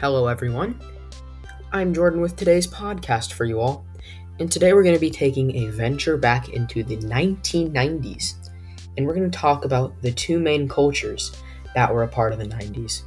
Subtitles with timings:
[0.00, 0.78] Hello, everyone.
[1.72, 3.86] I'm Jordan with today's podcast for you all.
[4.40, 8.50] And today we're going to be taking a venture back into the 1990s.
[8.96, 11.40] And we're going to talk about the two main cultures
[11.76, 13.02] that were a part of the 90s.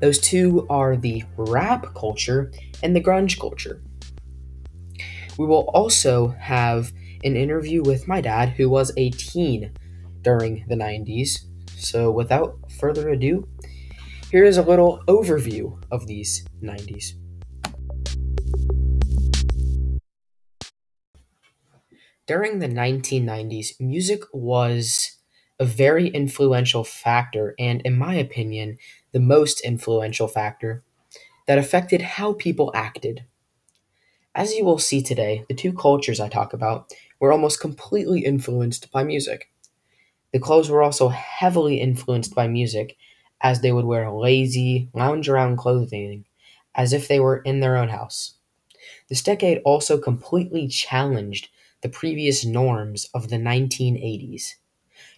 [0.00, 2.50] Those two are the rap culture
[2.82, 3.82] and the grunge culture.
[5.38, 6.90] We will also have
[7.22, 9.72] an interview with my dad, who was a teen
[10.22, 11.40] during the 90s.
[11.76, 13.46] So, without further ado,
[14.34, 17.12] here is a little overview of these 90s.
[22.26, 25.18] During the 1990s, music was
[25.60, 28.76] a very influential factor, and in my opinion,
[29.12, 30.82] the most influential factor
[31.46, 33.26] that affected how people acted.
[34.34, 38.90] As you will see today, the two cultures I talk about were almost completely influenced
[38.90, 39.52] by music.
[40.32, 42.96] The clothes were also heavily influenced by music,
[43.44, 46.24] as they would wear lazy, lounge around clothing
[46.74, 48.34] as if they were in their own house.
[49.08, 51.48] This decade also completely challenged
[51.82, 54.54] the previous norms of the 1980s.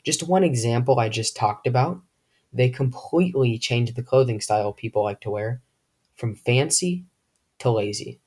[0.03, 2.03] Just one example I just talked about,
[2.53, 5.63] they completely changed the clothing style people like to wear
[6.17, 7.05] from fancy
[7.61, 8.21] to lazy.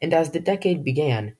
[0.00, 1.36] And as the decade began,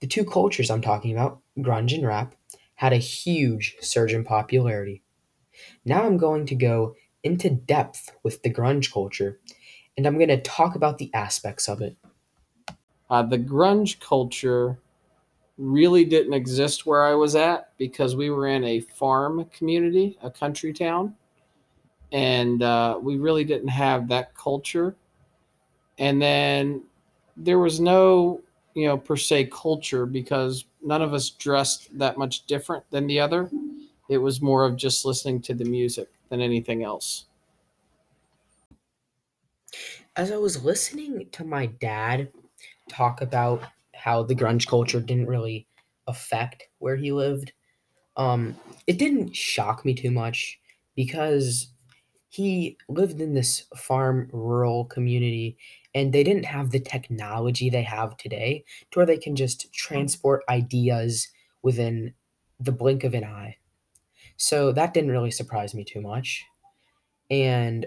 [0.00, 2.34] the two cultures I'm talking about, grunge and rap,
[2.74, 5.02] had a huge surge in popularity.
[5.84, 6.94] Now I'm going to go
[7.28, 9.38] into depth with the grunge culture,
[9.96, 11.96] and I'm going to talk about the aspects of it.
[13.10, 14.78] Uh, the grunge culture
[15.58, 20.30] really didn't exist where I was at because we were in a farm community, a
[20.30, 21.14] country town,
[22.12, 24.94] and uh, we really didn't have that culture.
[25.98, 26.84] And then
[27.36, 28.40] there was no,
[28.74, 33.20] you know, per se culture because none of us dressed that much different than the
[33.20, 33.50] other.
[34.08, 37.26] It was more of just listening to the music than anything else.
[40.16, 42.32] As I was listening to my dad
[42.88, 43.62] talk about
[43.94, 45.66] how the grunge culture didn't really
[46.06, 47.52] affect where he lived,
[48.16, 50.60] um, it didn't shock me too much
[50.96, 51.72] because
[52.30, 55.58] he lived in this farm rural community
[55.94, 60.44] and they didn't have the technology they have today to where they can just transport
[60.48, 61.28] ideas
[61.62, 62.14] within
[62.60, 63.56] the blink of an eye.
[64.38, 66.44] So that didn't really surprise me too much.
[67.30, 67.86] And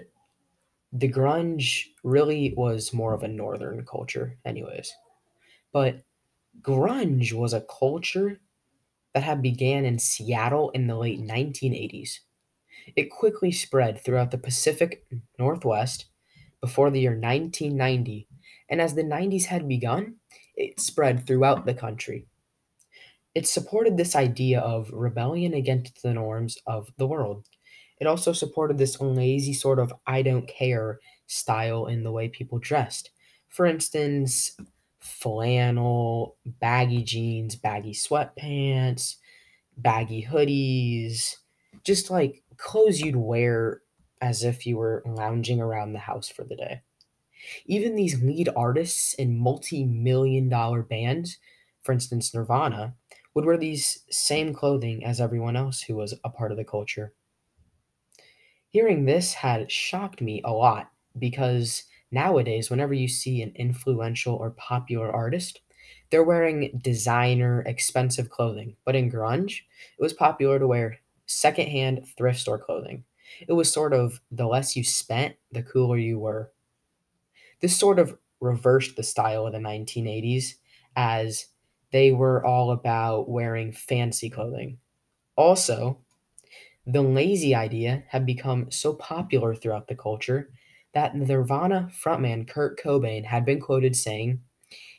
[0.92, 4.94] the grunge really was more of a northern culture, anyways.
[5.72, 6.04] But
[6.62, 8.40] grunge was a culture
[9.14, 12.20] that had began in Seattle in the late 1980s.
[12.96, 15.06] It quickly spread throughout the Pacific
[15.38, 16.06] Northwest
[16.60, 18.28] before the year 1990,
[18.68, 20.16] and as the 90s had begun,
[20.56, 22.28] it spread throughout the country.
[23.34, 27.48] It supported this idea of rebellion against the norms of the world.
[28.00, 32.58] It also supported this lazy sort of I don't care style in the way people
[32.58, 33.10] dressed.
[33.48, 34.56] For instance,
[35.00, 39.16] flannel, baggy jeans, baggy sweatpants,
[39.76, 41.36] baggy hoodies,
[41.84, 43.82] just like clothes you'd wear
[44.20, 46.82] as if you were lounging around the house for the day.
[47.66, 51.38] Even these lead artists in multi million dollar bands,
[51.82, 52.96] for instance, Nirvana,
[53.34, 57.12] would wear these same clothing as everyone else who was a part of the culture.
[58.68, 64.50] Hearing this had shocked me a lot because nowadays, whenever you see an influential or
[64.52, 65.60] popular artist,
[66.10, 68.76] they're wearing designer, expensive clothing.
[68.84, 69.60] But in grunge,
[69.98, 73.04] it was popular to wear secondhand thrift store clothing.
[73.48, 76.52] It was sort of the less you spent, the cooler you were.
[77.60, 80.54] This sort of reversed the style of the 1980s
[80.96, 81.46] as
[81.92, 84.78] they were all about wearing fancy clothing.
[85.36, 85.98] Also,
[86.86, 90.50] the lazy idea had become so popular throughout the culture
[90.94, 94.40] that Nirvana frontman Kurt Cobain had been quoted saying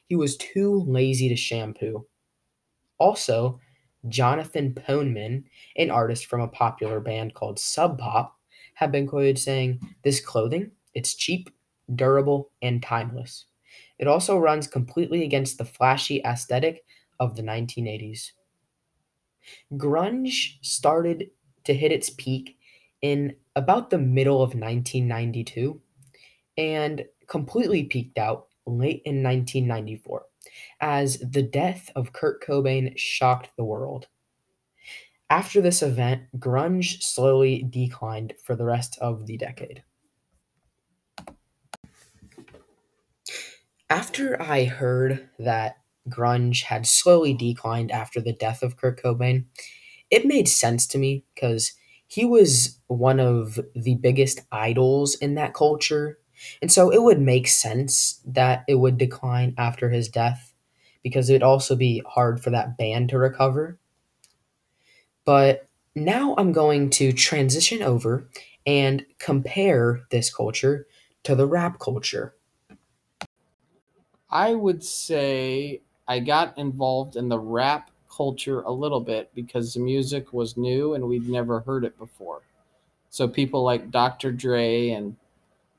[0.08, 2.06] he was too lazy to shampoo.
[2.98, 3.60] Also,
[4.10, 5.44] Jonathan Poneman,
[5.78, 8.38] an artist from a popular band called Sub Pop,
[8.76, 11.50] had been quoted saying, This clothing, it's cheap,
[11.96, 13.46] durable, and timeless.
[14.00, 16.84] It also runs completely against the flashy aesthetic
[17.20, 18.32] of the 1980s.
[19.74, 21.30] Grunge started
[21.66, 22.58] to hit its peak
[23.02, 25.80] in about the middle of 1992
[26.58, 30.26] and completely peaked out late in 1994
[30.82, 34.08] as the death of Kurt Cobain shocked the world.
[35.30, 39.84] After this event, grunge slowly declined for the rest of the decade.
[44.14, 45.78] After I heard that
[46.08, 49.46] grunge had slowly declined after the death of Kurt Cobain,
[50.12, 51.74] it made sense to me because
[52.08, 56.20] he was one of the biggest idols in that culture
[56.62, 60.54] And so it would make sense that it would decline after his death
[61.04, 63.80] because it'd also be hard for that band to recover.
[65.26, 68.30] But now I'm going to transition over
[68.66, 70.88] and compare this culture
[71.24, 72.36] to the rap culture.
[74.34, 79.80] I would say I got involved in the rap culture a little bit because the
[79.80, 82.42] music was new and we'd never heard it before.
[83.12, 84.32] So people like Dr.
[84.32, 85.18] Dre and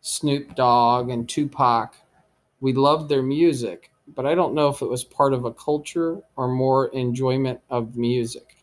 [0.03, 1.97] Snoop Dogg and Tupac,
[2.61, 6.23] we loved their music, but I don't know if it was part of a culture
[6.37, 8.57] or more enjoyment of music.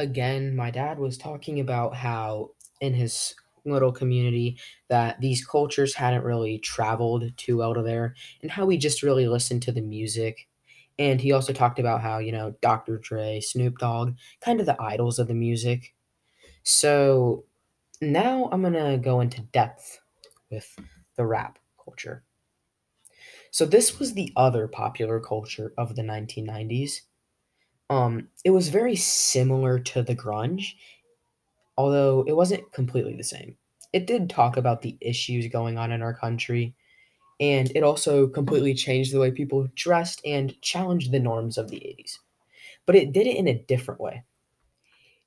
[0.00, 2.50] Again, my dad was talking about how
[2.80, 4.58] in his little community
[4.88, 9.26] that these cultures hadn't really traveled too well to there and how we just really
[9.26, 10.48] listened to the music.
[10.98, 12.98] And he also talked about how, you know, Dr.
[12.98, 15.94] Dre, Snoop Dogg, kind of the idols of the music.
[16.62, 17.44] So
[18.00, 20.00] now I'm to go into depth
[20.50, 20.78] with
[21.16, 22.24] the rap culture.
[23.50, 27.02] So this was the other popular culture of the 1990s.
[27.88, 30.74] Um, it was very similar to the grunge,
[31.76, 33.56] although it wasn't completely the same.
[33.92, 36.74] It did talk about the issues going on in our country,
[37.40, 41.78] and it also completely changed the way people dressed and challenged the norms of the
[41.78, 42.18] 80s.
[42.86, 44.24] But it did it in a different way.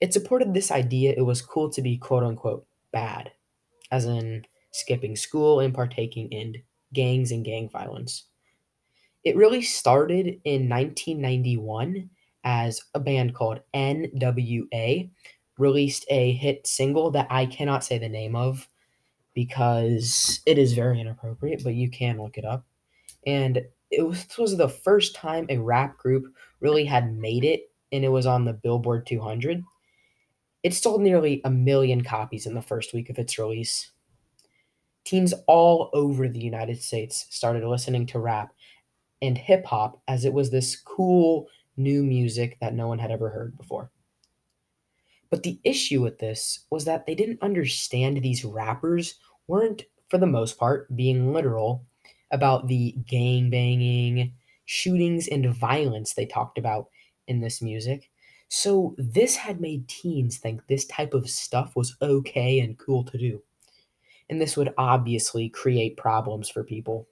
[0.01, 3.31] It supported this idea it was cool to be quote unquote bad,
[3.91, 6.63] as in skipping school and partaking in
[6.93, 8.25] gangs and gang violence.
[9.23, 12.09] It really started in 1991
[12.43, 15.09] as a band called NWA
[15.59, 18.67] released a hit single that I cannot say the name of
[19.33, 22.65] because it is very inappropriate, but you can look it up.
[23.27, 23.61] And
[23.91, 28.09] it was, was the first time a rap group really had made it, and it
[28.09, 29.63] was on the Billboard 200.
[30.63, 33.91] It sold nearly a million copies in the first week of its release.
[35.05, 38.53] Teens all over the United States started listening to rap
[39.21, 41.47] and hip hop as it was this cool
[41.77, 43.89] new music that no one had ever heard before.
[45.29, 49.15] But the issue with this was that they didn't understand these rappers
[49.47, 51.85] weren't, for the most part, being literal
[52.31, 54.33] about the gang banging,
[54.65, 56.87] shootings, and violence they talked about
[57.27, 58.09] in this music.
[58.49, 63.17] So this had made teens think this type of stuff was okay and cool to
[63.17, 63.43] do.
[64.29, 67.07] And this would obviously create problems for people.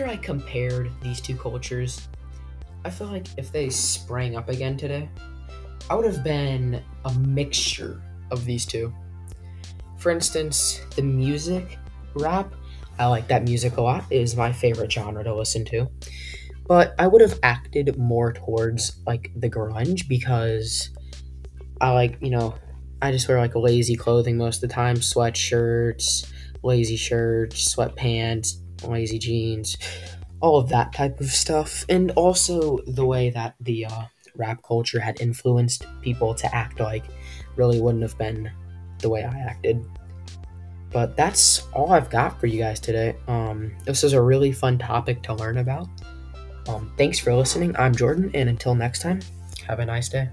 [0.00, 2.08] After I compared these two cultures,
[2.86, 5.10] I feel like if they sprang up again today,
[5.90, 8.00] I would have been a mixture
[8.30, 8.94] of these two.
[9.98, 11.76] For instance, the music
[12.14, 12.54] rap
[12.98, 14.06] I like that music a lot.
[14.08, 15.90] It is my favorite genre to listen to.
[16.66, 20.88] But I would have acted more towards like the grunge because
[21.78, 22.54] I like, you know,
[23.02, 26.32] I just wear like lazy clothing most of the time, sweatshirts,
[26.62, 29.76] lazy shirts, sweatpants, lazy jeans,
[30.40, 31.84] all of that type of stuff.
[31.88, 34.02] And also the way that the uh,
[34.36, 37.04] rap culture had influenced people to act like
[37.56, 38.50] really wouldn't have been
[38.98, 39.84] the way I acted.
[40.90, 43.16] But that's all I've got for you guys today.
[43.28, 45.88] Um, this is a really fun topic to learn about.
[46.68, 47.76] Um, thanks for listening.
[47.78, 49.20] I'm Jordan, and until next time,
[49.66, 50.28] have a nice day.